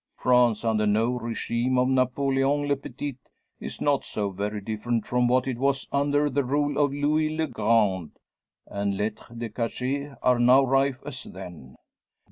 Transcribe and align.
France, 0.15 0.65
under 0.65 0.87
the 0.87 1.07
regime 1.11 1.77
of 1.77 1.87
Napoleon 1.87 2.65
le 2.67 2.75
Petit, 2.75 3.17
is 3.59 3.79
not 3.79 4.03
so 4.03 4.31
very 4.31 4.59
different 4.59 5.05
from 5.05 5.27
what 5.27 5.47
it 5.47 5.59
was 5.59 5.87
under 5.91 6.27
the 6.27 6.43
rule 6.43 6.79
of 6.83 6.91
Louis 6.91 7.29
le 7.37 7.45
Grand, 7.45 8.09
and 8.65 8.97
lettres 8.97 9.37
de 9.37 9.49
cachet 9.49 10.15
are 10.23 10.39
now 10.39 10.63
rife 10.65 11.03
as 11.05 11.25
then. 11.25 11.75